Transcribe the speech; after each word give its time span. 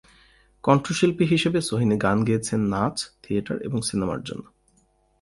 কন্ঠশিল্পী 0.63 1.25
হিসেবে, 1.25 1.59
সোহিনী 1.61 1.97
গান 1.97 2.17
গেয়েছেন 2.23 2.61
নাচ, 2.67 2.95
থিয়েটার 3.23 3.57
এবং 3.61 3.79
সিনেমার 3.81 4.19
জন্য। 4.23 4.45